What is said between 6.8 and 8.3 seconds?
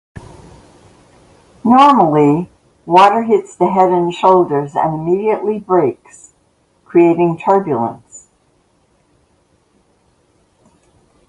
creating turbulence.